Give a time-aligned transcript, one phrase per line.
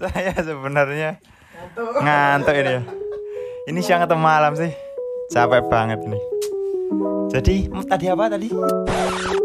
[0.00, 1.20] Saya sebenarnya
[1.76, 2.82] ngantuk ini ya.
[3.68, 4.72] Ini siang atau malam sih?
[5.28, 6.16] Capek banget ini.
[7.28, 8.48] Jadi tadi apa tadi?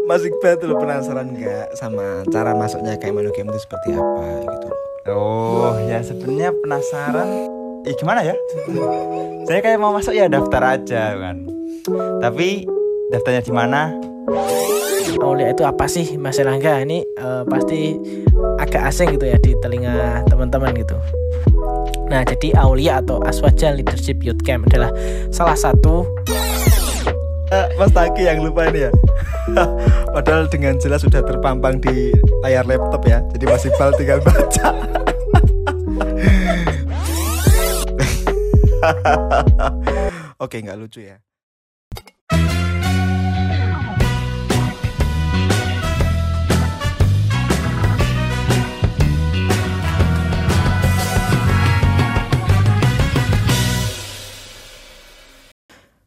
[0.08, 4.68] Mas Iqbal tuh penasaran nggak sama cara masuknya kayak menu game itu seperti apa gitu.
[5.12, 7.28] Oh ya sebenarnya penasaran.
[7.84, 8.32] Eh gimana ya?
[9.44, 11.44] Saya kayak mau masuk ya daftar aja kan.
[12.24, 12.64] Tapi
[13.12, 13.92] daftarnya di mana?
[15.20, 16.80] Aulia itu apa sih Mas Erlangga?
[16.84, 17.96] Ini eh, pasti
[18.60, 20.96] agak asing gitu ya di telinga teman-teman gitu.
[22.06, 24.94] Nah, jadi Aulia atau Aswaja Leadership Youth Camp adalah
[25.34, 26.06] salah satu
[27.46, 28.92] Eh, Mas Taki yang lupa ini ya.
[30.14, 32.10] Padahal dengan jelas sudah terpampang di
[32.42, 33.22] layar laptop ya.
[33.30, 34.74] Jadi Mas Iqbal tinggal baca.
[40.42, 41.22] Oke, nggak lucu ya.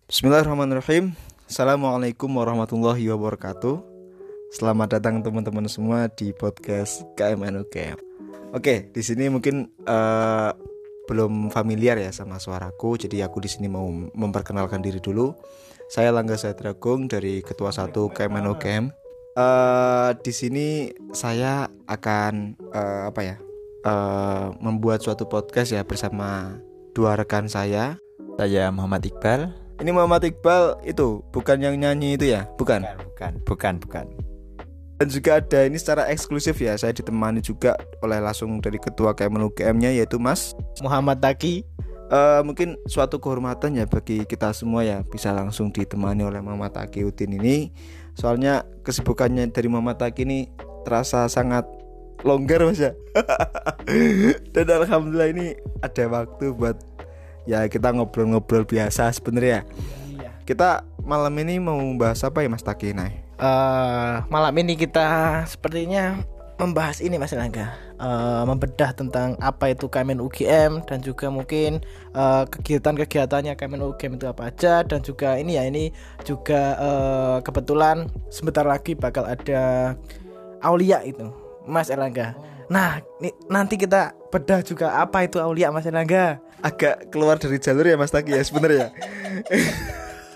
[0.09, 1.13] Bismillahirrahmanirrahim.
[1.45, 3.77] Assalamualaikum warahmatullahi wabarakatuh.
[4.49, 8.01] Selamat datang teman-teman semua di podcast KMNU Camp.
[8.49, 10.51] Oke, di sini mungkin eh,
[11.05, 15.37] belum familiar ya sama suaraku, jadi aku di sini mau memperkenalkan diri dulu.
[15.93, 18.89] Saya Langga Sadragung dari Ketua 1 KMNU Camp.
[19.37, 23.37] Eh, di sini saya akan eh, apa ya?
[23.85, 26.57] eh, membuat suatu podcast ya bersama
[26.97, 28.01] dua rekan saya
[28.41, 29.68] Saya Muhammad Iqbal.
[29.79, 32.83] Ini Muhammad Iqbal itu bukan yang nyanyi itu ya, bukan.
[32.99, 34.05] bukan, bukan, bukan.
[34.99, 39.55] Dan juga ada ini secara eksklusif ya, saya ditemani juga oleh langsung dari ketua Kemenlu
[39.55, 40.51] GM-nya yaitu Mas.
[40.83, 41.63] Muhammad Taki.
[42.11, 47.07] Eh, mungkin suatu kehormatan ya bagi kita semua ya bisa langsung ditemani oleh Muhammad Taki
[47.07, 47.71] Udin ini.
[48.19, 50.51] Soalnya kesibukannya dari Muhammad Taki ini
[50.83, 51.63] terasa sangat
[52.27, 52.91] longgar mas ya.
[54.53, 56.75] Dan alhamdulillah ini ada waktu buat
[57.49, 59.65] ya kita ngobrol-ngobrol biasa sebenarnya.
[60.45, 63.25] Kita malam ini mau membahas apa ya Mas Taki Nay?
[63.41, 66.21] Eh, malam ini kita sepertinya
[66.61, 67.73] membahas ini Mas Erlangga.
[67.99, 71.81] Eh, membedah tentang apa itu KMN UGM dan juga mungkin
[72.13, 75.89] eh, kegiatan-kegiatannya KMN UGM itu apa aja dan juga ini ya ini
[76.21, 79.95] juga eh, kebetulan sebentar lagi bakal ada
[80.61, 81.27] Aulia itu
[81.65, 82.37] Mas Erlangga.
[82.69, 83.01] Nah,
[83.47, 86.37] nanti kita bedah juga apa itu Aulia Mas Erlangga.
[86.59, 88.91] agak keluar dari jalur ya Mas Taki ya sebenarnya.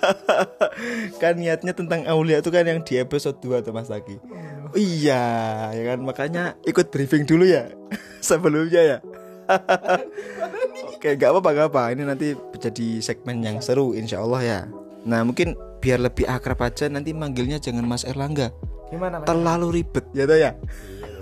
[1.21, 4.19] kan niatnya tentang Aulia itu kan yang di episode 2 tuh Mas Taki.
[4.66, 5.23] Oh, iya,
[5.69, 7.69] ya kan makanya ikut briefing dulu ya
[8.19, 8.97] sebelumnya ya.
[10.95, 11.83] Oke, nggak apa-apa, nggak apa.
[11.91, 12.27] Ini nanti
[12.57, 14.59] jadi segmen yang seru, insya Allah ya.
[15.03, 18.55] Nah, mungkin biar lebih akrab aja nanti manggilnya jangan Mas Erlangga,
[18.88, 19.27] Gimana Mas?
[19.27, 20.55] terlalu ribet ya toh ya.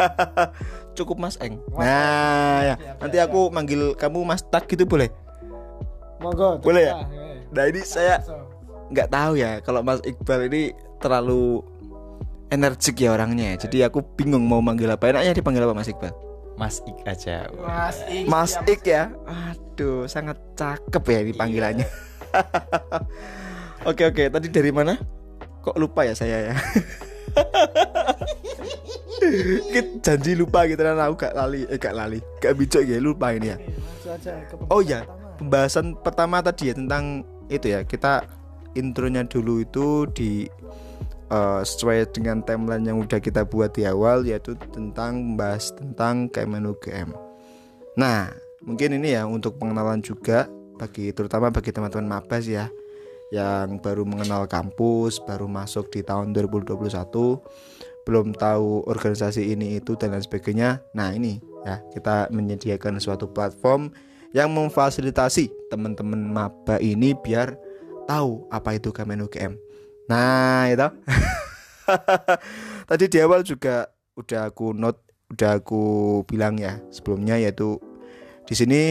[0.97, 1.61] Cukup Mas Eng.
[1.73, 2.75] Nah, ya.
[2.99, 5.09] Nanti aku manggil kamu Mas Tak gitu boleh?
[6.21, 6.61] Monggo.
[6.61, 6.93] Boleh ya?
[7.51, 8.21] Nah ini saya
[8.91, 11.65] nggak tahu ya kalau Mas Iqbal ini terlalu
[12.53, 13.57] energik ya orangnya.
[13.57, 15.09] Jadi aku bingung mau manggil apa.
[15.09, 16.13] Enaknya dipanggil apa Mas Iqbal?
[16.59, 17.49] Mas Ik aja.
[17.57, 18.25] Mas Ik.
[18.29, 19.09] Mas Ik ya.
[19.25, 21.87] Aduh, sangat cakep ya ini panggilannya.
[23.89, 24.23] oke oke.
[24.29, 24.93] Tadi dari mana?
[25.65, 26.55] Kok lupa ya saya ya?
[30.03, 33.53] Janji lupa gitu kan aku gak lali, eh gak lali, gak bijak ya lupa ini
[33.53, 33.57] ya.
[34.67, 35.07] Oh iya,
[35.39, 38.25] pembahasan pertama tadi ya tentang itu ya kita
[38.75, 40.47] intronya dulu itu di
[41.31, 46.67] eh, sesuai dengan timeline yang udah kita buat di awal yaitu tentang membahas tentang Kemen
[46.67, 47.15] UGM.
[47.99, 48.31] Nah
[48.61, 50.45] mungkin ini ya untuk pengenalan juga
[50.77, 52.69] bagi terutama bagi teman-teman mabas ya
[53.31, 56.75] yang baru mengenal kampus baru masuk di tahun 2021
[58.05, 60.81] belum tahu organisasi ini itu dan lain sebagainya.
[60.97, 63.93] Nah ini ya kita menyediakan suatu platform
[64.31, 67.55] yang memfasilitasi teman-teman maba ini biar
[68.07, 69.53] tahu apa itu Kemen UGM.
[70.09, 70.87] Nah itu
[72.89, 74.99] tadi di awal juga udah aku note,
[75.31, 75.83] udah aku
[76.25, 77.79] bilang ya sebelumnya yaitu
[78.47, 78.81] di sini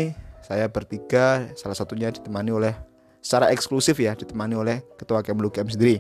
[0.41, 2.75] saya bertiga salah satunya ditemani oleh
[3.21, 5.97] secara eksklusif ya ditemani oleh ketua Kemen UGM sendiri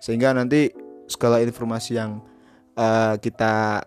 [0.00, 0.72] sehingga nanti
[1.04, 2.24] segala informasi yang
[2.78, 3.82] eh, kita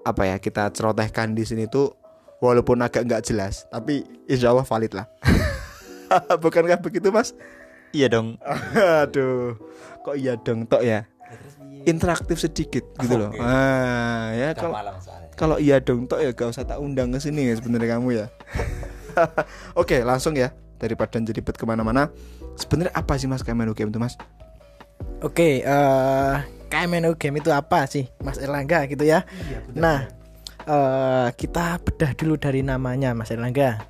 [0.00, 1.92] apa ya kita cerotehkan di sini tuh
[2.40, 5.06] walaupun agak nggak jelas tapi insya Allah valid lah.
[6.42, 7.36] Bukankah begitu mas?
[7.92, 8.40] Iya dong.
[9.04, 9.54] aduh
[10.00, 11.06] kok iya dong tok ya?
[11.84, 13.30] Interaktif sedikit gitu loh.
[13.38, 14.74] Ah ya kalau
[15.36, 18.26] kalau iya dong tok ya gak usah tak undang ke sini ya sebenarnya kamu ya.
[19.80, 20.50] Oke langsung ya
[20.80, 22.08] daripada jadi bet ke mana-mana.
[22.56, 24.16] Sebenarnya apa sih mas Kemen UGM itu mas?
[25.20, 26.36] Oke, eh
[26.70, 29.26] KMN UGM itu apa sih, Mas Erlangga gitu ya?
[29.74, 30.06] nah,
[30.64, 33.82] eh, kita bedah dulu dari namanya Mas Erlangga.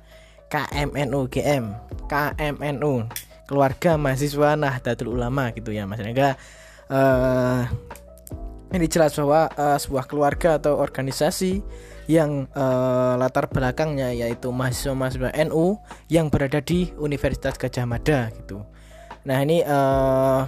[0.51, 1.71] KMNU GM,
[2.11, 3.07] KMNU,
[3.47, 6.35] Keluarga Mahasiswa Nahdlatul Ulama gitu ya Mas Erlangga.
[6.91, 7.63] Eh,
[8.75, 11.63] ini jelas bahwa eh, sebuah keluarga atau organisasi
[12.11, 15.79] yang eh, latar belakangnya yaitu mahasiswa-mahasiswa NU
[16.11, 18.59] yang berada di Universitas Gajah Mada gitu.
[19.23, 20.41] Nah ini eh,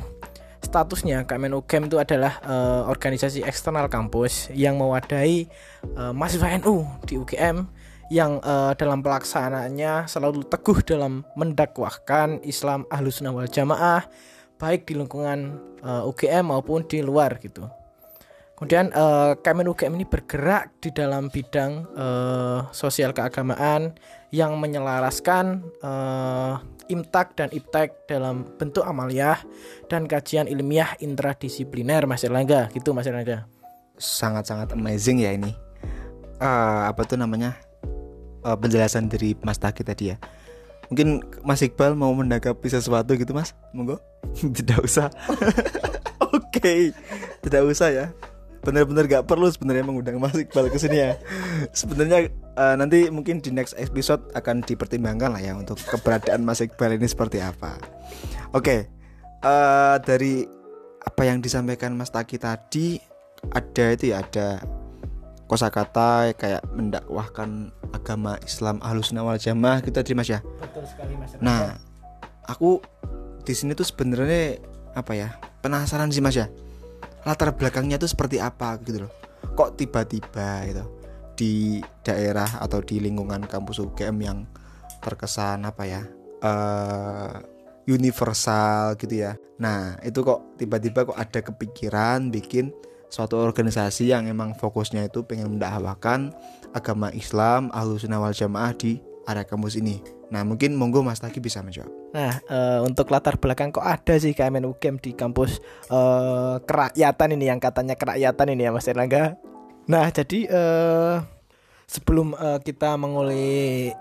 [0.74, 5.46] statusnya KMNU GEM itu adalah eh, organisasi eksternal kampus yang mewadahi
[5.86, 7.70] eh, mahasiswa NU di UGM
[8.10, 14.10] yang eh, dalam pelaksanaannya selalu teguh dalam mendakwahkan Islam Ahlus Sunnah wal Jamaah
[14.58, 17.70] baik di lingkungan eh, UGM maupun di luar gitu.
[18.58, 23.94] Kemudian eh, Kemen UGM ini bergerak di dalam bidang eh, sosial keagamaan
[24.34, 26.54] yang menyelaraskan eh,
[26.88, 29.40] imtak dan iptek dalam bentuk amaliyah
[29.88, 32.68] dan kajian ilmiah intradisipliner Mas Erlangga.
[32.72, 33.46] Gitu Mas Erlangga.
[33.94, 35.54] sangat-sangat amazing ya ini.
[36.42, 37.54] Eh, apa tuh namanya?
[38.44, 40.18] Eh, penjelasan dari Mas Taki tadi ya.
[40.92, 43.56] Mungkin Mas Iqbal mau menanggapi sesuatu gitu Mas?
[43.72, 44.02] Monggo.
[44.58, 45.08] Tidak usah.
[46.34, 46.90] Oke,
[47.46, 48.06] tidak usah ya.
[48.64, 51.12] Bener-bener gak perlu sebenarnya mengundang Mas Iqbal ke sini ya.
[51.76, 56.96] Sebenarnya eh, nanti mungkin di next episode akan dipertimbangkan lah ya untuk keberadaan Mas Iqbal
[56.96, 57.76] ini seperti apa.
[58.56, 58.88] Oke,
[59.44, 60.48] eh, dari
[61.04, 62.96] apa yang disampaikan Mas Taki tadi
[63.52, 64.64] ada itu ya ada
[65.52, 70.40] kosakata kayak mendakwahkan agama Islam Ahlus wal Jamaah gitu tadi Mas ya.
[70.64, 71.76] Betul sekali Mas Nah,
[72.48, 72.80] aku
[73.44, 74.60] di sini tuh sebenarnya
[74.96, 76.48] apa ya penasaran sih mas ya
[77.24, 79.12] latar belakangnya tuh seperti apa gitu loh.
[79.54, 80.84] Kok tiba-tiba gitu
[81.34, 84.46] di daerah atau di lingkungan kampus UGM yang
[85.02, 86.02] terkesan apa ya
[86.44, 87.34] eh
[87.88, 89.36] universal gitu ya.
[89.60, 92.72] Nah itu kok tiba-tiba kok ada kepikiran bikin
[93.12, 96.34] suatu organisasi yang emang fokusnya itu pengen mendakwakan
[96.74, 98.98] agama Islam Ahlus Sunnah wal Jamaah di
[99.28, 100.04] area kampus ini.
[100.32, 101.92] Nah mungkin monggo Mas Taki bisa menjawab.
[102.14, 105.58] Nah, eh, untuk latar belakang kok ada sih KMN UGM di kampus
[105.90, 109.38] eh, kerakyatan ini yang katanya kerakyatan ini ya Mas Erlangga.
[109.90, 111.16] Nah, jadi eh,
[111.88, 113.92] sebelum eh, kita menguli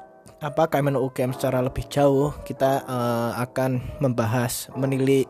[0.42, 5.26] apa KMN UGM secara lebih jauh, kita eh, akan membahas menilik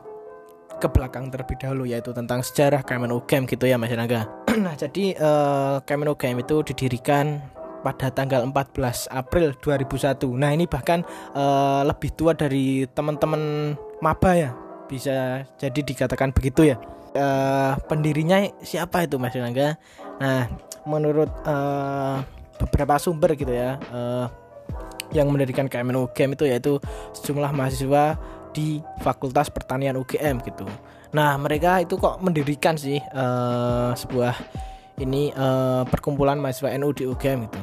[0.82, 4.26] ke belakang terlebih dahulu yaitu tentang sejarah KMN UGM gitu ya Mas Erlangga.
[4.64, 7.38] nah, jadi eh, KMN UGM itu didirikan
[7.82, 10.24] pada tanggal 14 April 2001.
[10.38, 11.02] Nah, ini bahkan
[11.34, 14.50] eh, lebih tua dari teman-teman maba ya.
[14.86, 16.76] Bisa jadi dikatakan begitu ya.
[17.12, 19.76] Eh, pendirinya siapa itu Mas Erlangga?
[20.22, 20.48] Nah,
[20.86, 22.16] menurut eh,
[22.62, 24.26] beberapa sumber gitu ya, eh,
[25.12, 26.72] yang mendirikan KMN UGM itu yaitu
[27.12, 28.16] sejumlah mahasiswa
[28.52, 30.64] di Fakultas Pertanian UGM gitu.
[31.12, 34.34] Nah, mereka itu kok mendirikan sih eh, sebuah
[35.00, 37.60] ini eh, perkumpulan mahasiswa NU di UGM gitu.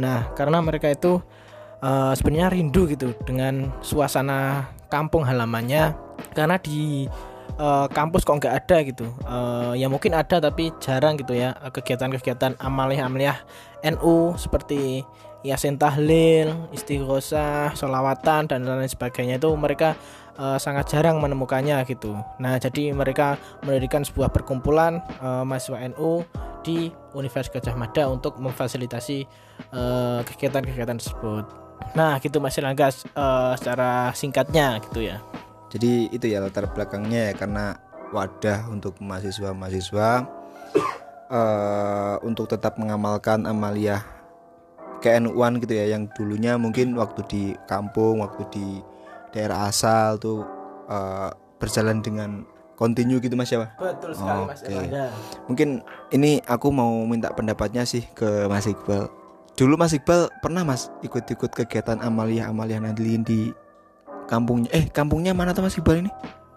[0.00, 1.20] Nah, karena mereka itu
[1.84, 5.92] eh, sebenarnya rindu gitu dengan suasana kampung halamannya
[6.32, 7.08] karena di
[7.60, 9.06] eh, kampus kok nggak ada gitu.
[9.08, 13.38] Eh, ya mungkin ada tapi jarang gitu ya kegiatan-kegiatan amaliyah-amaliyah
[13.98, 15.04] NU seperti
[15.42, 19.98] Yasin Tahlil, Istighosah, Solawatan dan lain sebagainya itu mereka
[20.38, 22.16] eh, sangat jarang menemukannya gitu.
[22.40, 26.24] Nah, jadi mereka mendirikan sebuah perkumpulan eh, mahasiswa NU
[26.62, 29.18] di Universitas Gajah Mada untuk memfasilitasi
[29.72, 31.44] eh, kegiatan-kegiatan tersebut.
[31.98, 35.18] Nah, gitu Mas Erlangga eh, secara singkatnya gitu ya.
[35.72, 37.80] Jadi itu ya latar belakangnya ya karena
[38.12, 40.10] wadah untuk mahasiswa-mahasiswa
[41.32, 44.04] eh untuk tetap mengamalkan amaliyah
[45.02, 48.66] KNU-an gitu ya yang dulunya mungkin waktu di kampung, waktu di
[49.32, 50.44] daerah asal tuh
[50.86, 52.44] eh, berjalan dengan
[52.76, 53.62] kontinu gitu Mas ya.
[53.62, 53.70] Pak?
[53.78, 54.86] Betul sekali, Mas Oke.
[55.46, 55.68] Mungkin
[56.10, 59.06] ini aku mau minta pendapatnya sih ke Mas Iqbal.
[59.54, 63.54] Dulu Mas Iqbal pernah Mas ikut-ikut kegiatan amaliyah-amaliyah nadlin di
[64.26, 64.72] kampungnya.
[64.74, 66.10] Eh, kampungnya mana tuh Mas Iqbal ini?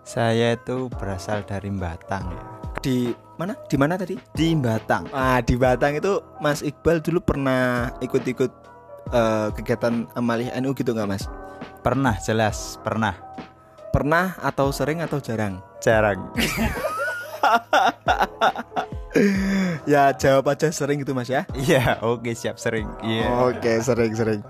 [0.06, 2.42] Saya itu berasal dari Batang ya.
[2.82, 3.58] Di mana?
[3.66, 4.18] Di mana tadi?
[4.34, 5.10] Di Batang.
[5.14, 8.52] Ah, di Batang itu Mas Iqbal dulu pernah ikut-ikut
[9.14, 11.30] eh, kegiatan amaliyah NU gitu nggak Mas?
[11.84, 13.14] Pernah jelas, pernah.
[13.94, 15.62] Pernah atau sering atau jarang?
[15.80, 16.20] Jarang.
[19.88, 21.48] Ya jawab aja sering gitu Mas ya.
[21.56, 22.84] Iya, oke siap sering.
[23.00, 23.48] Iya.
[23.48, 24.44] Oke, sering-sering.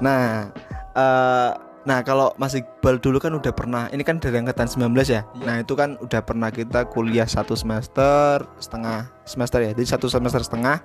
[0.00, 0.48] Nah,
[0.96, 1.52] eh
[1.88, 5.28] nah kalau Mas Iqbal dulu kan udah pernah, ini kan dari angkatan 19 ya.
[5.44, 9.76] Nah, itu kan udah pernah kita kuliah satu semester setengah semester ya.
[9.76, 10.80] Jadi satu semester setengah.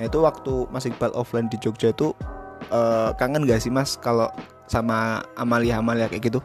[0.00, 2.16] Nah, itu waktu Mas Iqbal offline di Jogja itu
[2.72, 4.32] eh, kangen gak sih Mas kalau
[4.66, 6.40] sama Amalia-Amalia kayak gitu?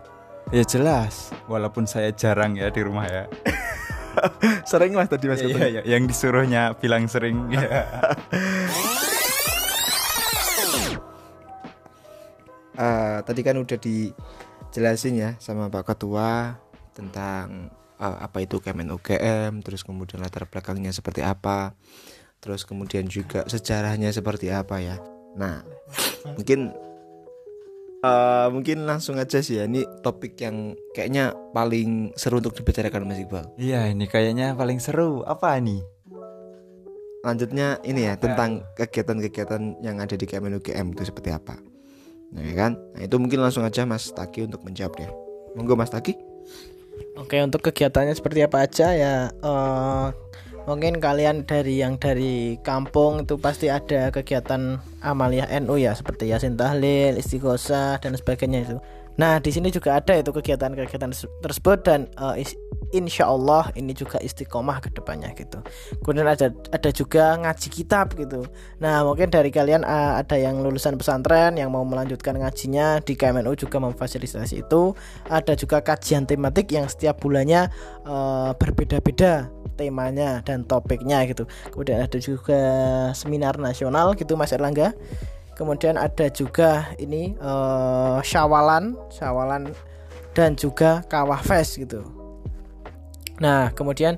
[0.50, 3.28] Ya jelas, walaupun saya jarang ya di rumah ya.
[4.72, 5.44] sering lah tadi mas.
[5.44, 5.82] ya, ya, ya.
[5.86, 7.52] yang disuruhnya bilang sering.
[7.52, 7.62] ya.
[12.78, 16.56] uh, tadi kan udah dijelasin ya sama Pak Ketua
[16.96, 17.70] tentang
[18.02, 21.74] uh, apa itu Kemen UGM, terus kemudian latar belakangnya seperti apa,
[22.42, 24.98] terus kemudian juga sejarahnya seperti apa ya.
[25.38, 25.62] Nah,
[26.34, 26.74] mungkin
[28.04, 33.22] eh, mungkin langsung aja sih ya ini topik yang kayaknya paling seru untuk dibicarakan Mas
[33.22, 33.46] Iqbal.
[33.58, 35.24] Iya, ini kayaknya paling seru.
[35.26, 35.82] Apa nih?
[37.26, 41.60] Lanjutnya ini ya tentang kegiatan-kegiatan yang ada di Kemen UGM itu seperti apa.
[42.32, 42.72] Nah, ya kan?
[42.96, 45.12] Nah, itu mungkin langsung aja Mas Taki untuk menjawab deh.
[45.58, 46.16] Monggo Mas Taki.
[47.18, 50.08] Oke untuk kegiatannya seperti apa aja ya eh,
[50.68, 56.60] mungkin kalian dari yang dari kampung itu pasti ada kegiatan amaliyah NU ya seperti yasin
[56.60, 58.78] tahlil, istighosah dan sebagainya itu.
[59.18, 61.10] Nah di sini juga ada itu kegiatan-kegiatan
[61.42, 62.06] tersebut dan
[62.38, 62.60] is-
[62.94, 65.60] insya Allah ini juga istiqomah ke depannya gitu.
[66.06, 68.46] Kemudian ada ada juga ngaji kitab gitu.
[68.80, 73.58] Nah mungkin dari kalian eh, ada yang lulusan pesantren yang mau melanjutkan ngajinya di KMNU
[73.58, 74.94] juga memfasilitasi itu.
[75.28, 77.68] Ada juga kajian tematik yang setiap bulannya
[78.06, 81.46] eh, berbeda-beda temanya dan topiknya gitu.
[81.70, 82.62] Kemudian ada juga
[83.14, 84.98] seminar nasional gitu Mas Erlangga.
[85.54, 89.70] Kemudian ada juga ini eh, syawalan, syawalan
[90.34, 92.02] dan juga kawah fest gitu.
[93.38, 94.18] Nah, kemudian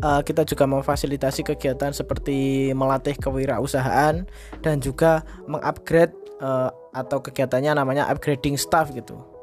[0.00, 4.24] eh, kita juga memfasilitasi kegiatan seperti melatih kewirausahaan
[4.60, 9.33] dan juga mengupgrade eh, atau kegiatannya namanya upgrading staff gitu.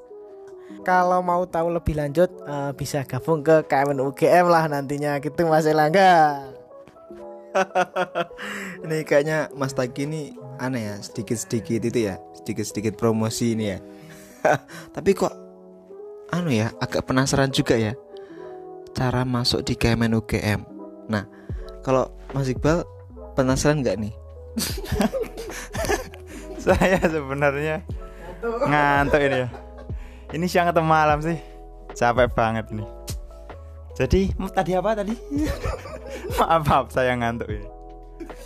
[0.82, 5.70] Kalau mau tahu lebih lanjut eh, bisa gabung ke KMN UGM lah nantinya gitu Mas
[5.70, 6.50] Elangga.
[8.88, 13.80] ini kayaknya Mas Taki ini aneh ya, sedikit-sedikit itu ya, sedikit-sedikit promosi ini ya.
[14.96, 15.36] Tapi kok
[16.32, 17.94] anu ya, agak penasaran juga ya
[18.92, 20.62] cara masuk di Kemen UGM.
[21.08, 21.28] Nah,
[21.84, 22.84] kalau Mas Iqbal
[23.36, 24.14] penasaran nggak nih?
[26.64, 27.82] Saya sebenarnya
[28.44, 29.50] ngantuk ini ya.
[30.32, 31.36] Ini siang atau malam sih?
[31.92, 32.88] Capek banget nih.
[34.00, 35.12] Jadi tadi apa tadi?
[36.40, 37.68] maaf, maaf saya ngantuk ini.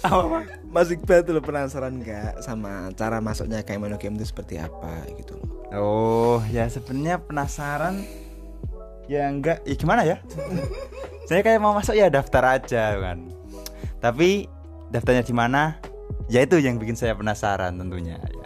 [0.01, 0.39] Apa, apa?
[0.65, 5.37] Mas Iqbal tuh lo penasaran nggak sama cara masuknya Kemen UGM itu seperti apa gitu
[5.37, 5.49] loh.
[5.77, 8.01] Oh ya sebenarnya penasaran
[9.05, 10.17] ya enggak ya gimana ya
[11.29, 13.29] saya kayak mau masuk ya daftar aja kan
[14.01, 14.49] tapi
[14.89, 15.77] daftarnya di mana
[16.25, 18.45] ya itu yang bikin saya penasaran tentunya ya.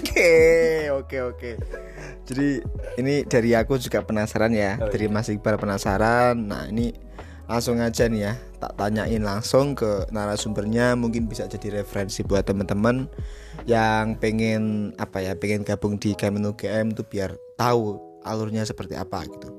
[0.00, 1.50] Oke, oke, oke.
[2.30, 2.62] Jadi
[3.02, 6.38] ini dari aku juga penasaran ya, Oh, dari Mas Iqbal penasaran.
[6.38, 6.94] Nah ini
[7.50, 13.10] langsung aja nih ya, tak tanyain langsung ke narasumbernya, mungkin bisa jadi referensi buat teman-teman
[13.66, 19.26] yang pengen apa ya, pengen gabung di Kemen UGM tuh biar tahu alurnya seperti apa
[19.26, 19.50] gitu.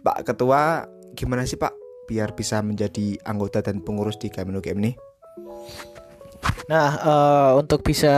[0.00, 1.76] Pak Ketua, gimana sih Pak
[2.08, 4.94] biar bisa menjadi anggota dan pengurus di Kemen UGM nih?
[6.72, 8.16] Nah, eh, untuk bisa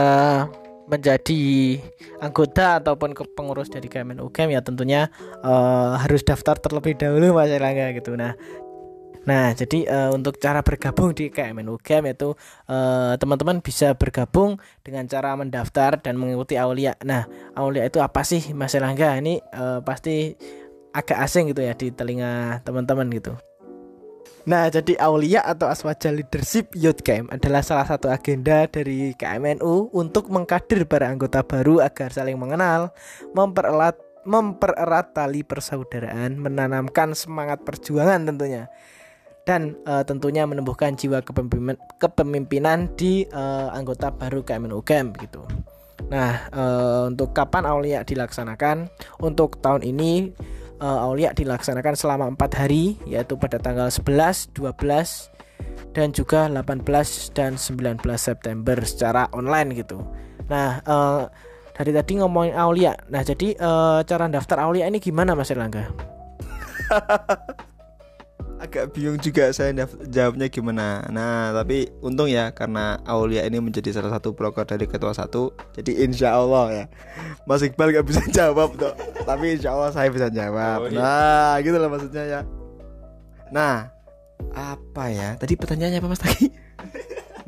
[0.91, 1.79] menjadi
[2.19, 5.07] anggota ataupun pengurus dari KMN UGM ya tentunya
[5.39, 8.19] eh, harus daftar terlebih dahulu Mas Erlangga gitu.
[8.19, 8.35] Nah,
[9.23, 12.35] nah jadi eh, untuk cara bergabung di KMN UGM itu
[12.67, 16.99] eh, teman-teman bisa bergabung dengan cara mendaftar dan mengikuti Aulia.
[17.07, 17.23] Nah,
[17.55, 19.15] Aulia itu apa sih Mas Erlangga?
[19.15, 20.35] Ini eh, pasti
[20.91, 23.39] agak asing gitu ya di telinga teman-teman gitu.
[24.41, 30.33] Nah, jadi Aulia atau Aswaja Leadership Youth Camp adalah salah satu agenda dari KMNU untuk
[30.33, 32.89] mengkader para anggota baru agar saling mengenal,
[33.37, 38.69] mempererat mempererat tali persaudaraan, menanamkan semangat perjuangan tentunya.
[39.41, 45.41] Dan eh, tentunya menumbuhkan jiwa kepemimpinan, kepemimpinan di eh, anggota baru KMNU Camp gitu.
[46.13, 48.89] Nah, eh, untuk kapan Aulia dilaksanakan?
[49.21, 50.33] Untuk tahun ini
[50.81, 56.81] eh, Aulia dilaksanakan selama empat hari yaitu pada tanggal 11, 12 dan juga 18
[57.37, 60.01] dan 19 September secara online gitu.
[60.49, 61.23] Nah, eh,
[61.77, 62.97] dari tadi ngomongin Aulia.
[63.13, 65.87] Nah, jadi eh, cara daftar Aulia ini gimana Mas Erlangga?
[68.61, 69.73] agak bingung juga saya
[70.05, 71.09] jawabnya gimana.
[71.09, 75.49] Nah, tapi untung ya karena Aulia ini menjadi salah satu broker dari ketua satu.
[75.73, 76.85] Jadi insya Allah ya,
[77.49, 78.93] Mas Iqbal gak bisa jawab tuh.
[79.25, 80.85] Tapi insya Allah saya bisa jawab.
[80.85, 81.01] Oh, iya.
[81.01, 82.41] Nah, gitu lah maksudnya ya.
[83.49, 83.89] Nah,
[84.53, 85.29] apa ya?
[85.41, 86.47] Tadi pertanyaannya apa Mas Taki?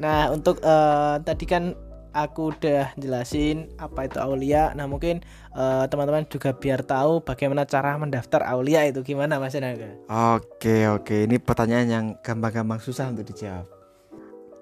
[0.02, 1.78] Nah, untuk eh, tadi kan
[2.14, 4.72] aku udah jelasin apa itu Aulia.
[4.78, 5.26] Nah, mungkin
[5.58, 9.98] eh, teman-teman juga biar tahu bagaimana cara mendaftar Aulia itu gimana Mas Erlangga?
[10.08, 13.66] Oke oke ini pertanyaan yang gampang-gampang susah untuk dijawab.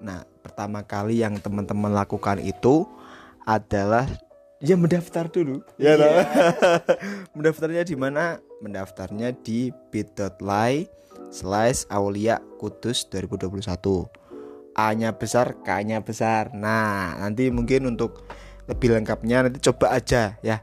[0.02, 2.88] Nah pertama kali yang teman-teman lakukan itu
[3.46, 4.08] adalah
[4.58, 5.62] ya mendaftar dulu.
[5.76, 6.10] Ya toh?
[7.36, 8.42] Mendaftarnya di mana?
[8.62, 10.86] Mendaftarnya di bit.ly
[11.32, 14.21] slash Aulia Kudus 2021
[14.72, 16.56] A-nya besar, K-nya besar.
[16.56, 18.24] Nah, nanti mungkin untuk
[18.70, 20.62] lebih lengkapnya nanti coba aja ya.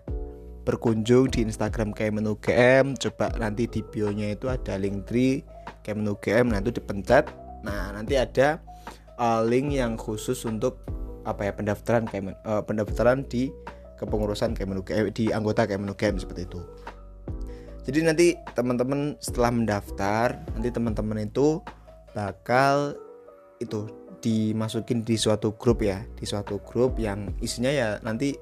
[0.64, 5.42] Berkunjung di Instagram Kemen UGM coba nanti di bio-nya itu ada link tree
[5.82, 7.26] Kemen UGM nah itu dipencet.
[7.66, 8.62] Nah nanti ada
[9.18, 10.86] uh, link yang khusus untuk
[11.26, 13.50] apa ya pendaftaran Kemen uh, pendaftaran di
[13.98, 16.62] kepengurusan Kemen UGM di anggota Kemen UGM seperti itu.
[17.90, 21.58] Jadi nanti teman-teman setelah mendaftar nanti teman-teman itu
[22.14, 22.94] bakal
[23.58, 23.90] itu
[24.20, 26.04] dimasukin di suatu grup ya.
[26.16, 28.36] Di suatu grup yang isinya ya nanti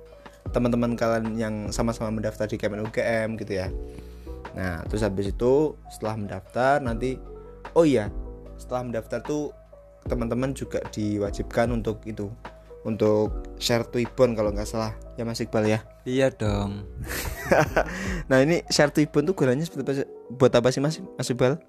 [0.51, 3.67] teman-teman kalian yang sama-sama mendaftar di Kemen UGM gitu ya.
[4.55, 7.19] Nah terus habis itu setelah mendaftar nanti
[7.75, 8.09] oh iya
[8.57, 9.53] setelah mendaftar tuh
[10.07, 12.31] teman-teman juga diwajibkan untuk itu
[12.87, 14.95] untuk share Twibbon kalau nggak salah.
[15.19, 15.79] Ya Mas Iqbal ya?
[16.07, 16.87] Iya dong.
[18.31, 19.67] nah ini share Twibbon tuh gunanya
[20.31, 21.03] buat apa sih Mas?
[21.19, 21.59] Mas Iqbal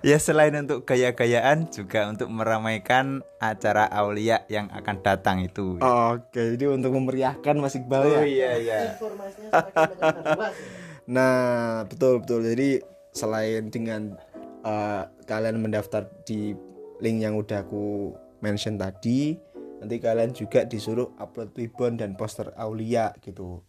[0.00, 5.76] Ya selain untuk gaya-gayaan juga untuk meramaikan acara Aulia yang akan datang itu.
[5.82, 8.20] Oke, jadi untuk memeriahkan Mas Iqbal ya.
[8.24, 8.78] iya iya.
[8.96, 9.50] Informasinya.
[11.06, 12.42] Nah, betul betul.
[12.42, 12.82] Jadi
[13.14, 14.18] selain dengan
[14.66, 16.52] uh, kalian mendaftar di
[16.98, 18.10] link yang udah aku
[18.42, 19.38] mention tadi,
[19.78, 23.62] nanti kalian juga disuruh upload Twibbon dan poster Aulia gitu.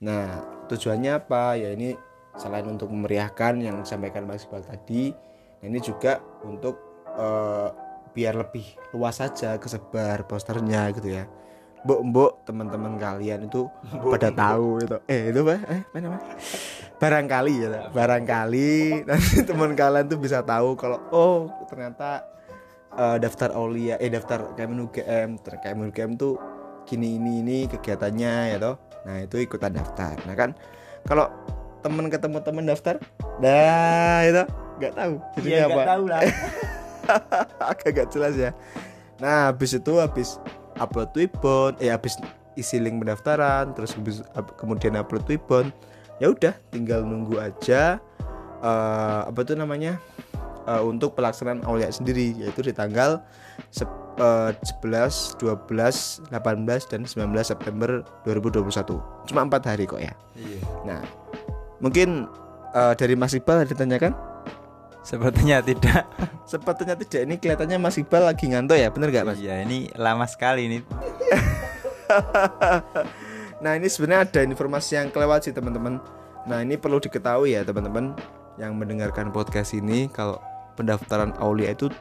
[0.00, 0.40] Nah,
[0.72, 1.60] tujuannya apa?
[1.60, 1.92] Ya ini
[2.36, 5.14] selain untuk memeriahkan yang disampaikan Mas Iqbal tadi,
[5.64, 7.70] ini juga untuk uh,
[8.10, 11.24] biar lebih luas saja kesebar posternya gitu ya.
[11.80, 13.64] Mbok-mbok teman-teman kalian itu
[14.12, 14.96] pada tahu itu.
[15.08, 15.56] Eh, itu apa?
[15.64, 16.28] Eh, apa namanya?
[17.00, 22.28] barangkali ya barangkali nanti teman kalian tuh bisa tahu kalau oh ternyata
[22.92, 26.36] eh, daftar Aulia eh daftar Kemen UGM Kemen UGM tuh
[26.84, 28.76] gini ini ini kegiatannya ya toh
[29.08, 30.52] nah itu ikutan daftar nah kan
[31.08, 31.32] kalau
[31.80, 32.94] temen ketemu temen daftar.
[33.42, 34.44] Dah itu.
[34.80, 35.82] Nggak tahu jadinya apa.
[35.84, 36.22] tahu lah.
[37.70, 38.50] agak gak jelas ya.
[39.20, 40.40] Nah habis itu habis
[40.80, 42.16] upload Twibbon eh habis
[42.56, 44.24] isi link pendaftaran terus habis,
[44.56, 45.70] kemudian upload Twibbon
[46.18, 48.00] ya udah tinggal nunggu aja
[48.60, 50.00] eh, apa tuh namanya
[50.68, 53.20] eh, untuk pelaksanaan Aulia sendiri yaitu di tanggal
[54.20, 57.08] eh, 11, 12, 18 dan 19
[57.40, 60.12] September 2021 cuma empat hari kok ya.
[60.36, 60.60] Iya.
[60.84, 61.00] nah
[61.80, 62.28] mungkin
[62.76, 64.14] eh, dari Mas Iqbal ada ditanyakan
[65.00, 66.04] Sepertinya tidak.
[66.52, 69.40] Sepertinya tidak ini kelihatannya Mas Iqbal lagi ngantuk ya, bener gak Mas?
[69.40, 70.78] Iya, ini lama sekali ini.
[73.60, 76.00] Nah ini sebenarnya ada informasi yang kelewat sih teman-teman.
[76.48, 78.16] Nah ini perlu diketahui ya teman-teman
[78.56, 80.40] yang mendengarkan podcast ini kalau
[80.80, 81.92] pendaftaran Aulia itu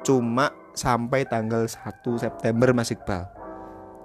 [0.00, 1.76] cuma sampai tanggal 1
[2.16, 3.28] September Mas Iqbal.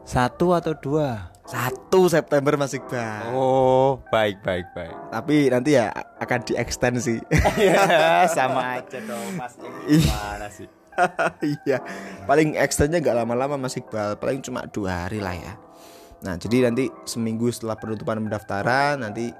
[0.09, 1.29] Satu atau dua?
[1.45, 3.29] 1 September Mas Iqbal.
[3.29, 4.93] Oh, baik baik baik.
[5.13, 7.21] Tapi nanti ya akan diekstensi.
[7.57, 9.53] Iya, sama aja dong, Mas.
[9.85, 10.79] Ini Gimana sih?
[11.63, 11.79] iya
[12.27, 15.53] paling extendnya nggak lama-lama Mas Iqbal paling cuma dua hari lah ya
[16.19, 19.31] nah jadi nanti seminggu setelah penutupan pendaftaran nanti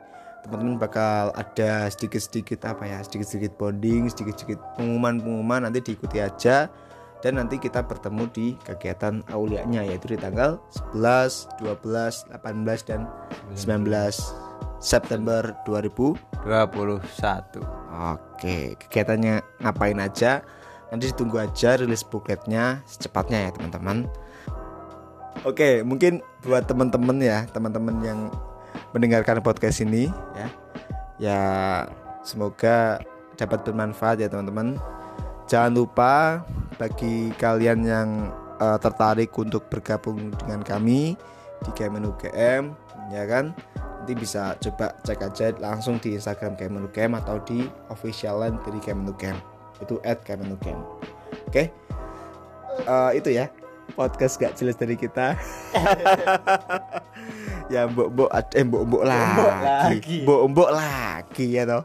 [0.47, 6.71] teman-teman bakal ada sedikit-sedikit apa ya sedikit-sedikit bonding sedikit-sedikit pengumuman-pengumuman nanti diikuti aja
[7.19, 10.59] dan nanti kita bertemu di kegiatan aulianya yaitu di tanggal
[10.95, 13.07] 11, 12, 18 dan
[13.55, 13.89] 19
[14.79, 16.15] September 2000
[16.47, 17.59] 21.
[18.15, 20.39] Oke, kegiatannya ngapain aja?
[20.89, 24.07] Nanti ditunggu aja rilis bookletnya secepatnya ya teman-teman.
[25.43, 28.19] Oke, mungkin buat teman-teman ya, teman-teman yang
[28.95, 30.47] mendengarkan podcast ini ya,
[31.19, 31.39] ya
[32.23, 32.99] semoga
[33.35, 34.79] dapat bermanfaat ya teman-teman.
[35.47, 36.43] Jangan lupa
[36.79, 38.09] bagi kalian yang
[38.57, 41.19] eh, tertarik untuk bergabung dengan kami
[41.59, 42.71] di Kemen UGM,
[43.11, 43.51] ya kan?
[43.99, 48.79] Nanti bisa coba cek aja langsung di Instagram Kemen UGM atau di official line dari
[48.79, 49.37] Kemen UGM.
[49.83, 50.79] Itu at Kemen UGM.
[51.51, 51.67] Oke,
[52.87, 53.51] Eh, itu ya
[53.97, 55.35] podcast gak jelas dari kita.
[57.73, 61.83] ya mbok mbok eh mbok mbok lagi, mbok mbok lagi ya toh.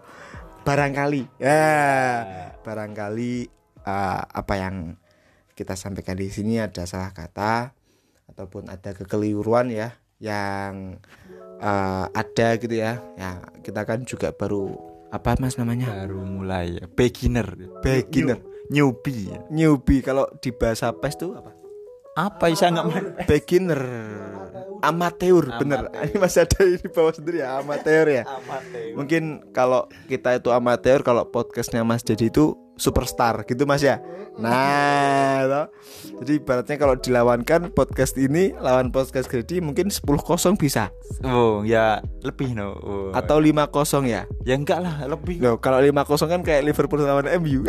[0.65, 1.61] Barangkali ya,
[2.65, 3.53] barangkali
[3.85, 4.97] eh, apa yang
[5.55, 7.71] kita sampaikan di sini ada salah kata
[8.27, 10.99] ataupun ada kekeliruan ya yang
[11.61, 12.99] eh, ada gitu ya.
[13.15, 14.75] Ya kita kan juga baru
[15.09, 16.87] apa mas namanya Baru mulai ya.
[16.91, 17.47] beginner.
[17.79, 19.31] beginner New- newbie.
[19.31, 19.39] ya.
[19.47, 21.53] newbie kalau di bahasa pes tuh apa
[22.15, 23.83] Apa bisa nggak beginner
[24.81, 28.23] amateur bener ini masih ada di bawah sendiri ya amateur ya
[28.95, 34.03] mungkin kalau kita itu amateur kalau podcastnya Mas Dedi itu superstar gitu Mas ya.
[34.35, 35.67] Nah, toh.
[36.19, 40.91] jadi ibaratnya kalau dilawankan podcast ini lawan podcast Grady mungkin 10-0 bisa
[41.23, 42.75] Oh, ya lebih no.
[42.83, 43.09] Oh.
[43.15, 44.27] atau 5-0 ya.
[44.43, 45.39] ya enggak lah, lebih.
[45.39, 47.63] Loh, kalau 5-0 kan kayak Liverpool lawan MU.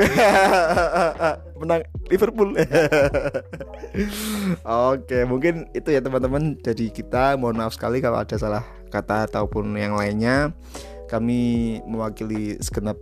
[1.62, 2.58] Menang Liverpool.
[4.90, 6.58] Oke, mungkin itu ya teman-teman.
[6.66, 10.50] Jadi kita mohon maaf sekali kalau ada salah kata ataupun yang lainnya.
[11.06, 12.98] Kami mewakili segenap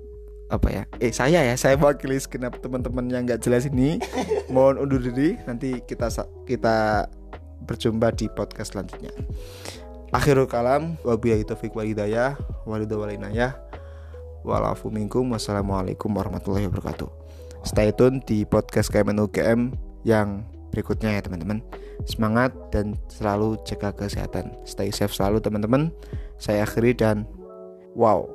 [0.54, 0.84] apa ya?
[1.02, 3.98] Eh saya ya, saya mewakili segenap teman-teman yang nggak jelas ini.
[4.54, 5.42] Mohon undur diri.
[5.50, 6.14] Nanti kita
[6.46, 7.10] kita
[7.66, 9.10] berjumpa di podcast selanjutnya.
[10.14, 12.38] Akhirul kalam wabillahi taufiq wal hidayah
[12.70, 13.58] walidu walinayah
[14.44, 17.08] walafu minkum wassalamualaikum warahmatullahi wabarakatuh
[17.64, 19.62] stay tune di podcast KMN UGM
[20.04, 20.44] yang
[20.76, 21.64] berikutnya ya teman-teman
[22.04, 25.96] semangat dan selalu jaga kesehatan stay safe selalu teman-teman
[26.36, 27.24] saya akhiri dan
[27.96, 28.28] wow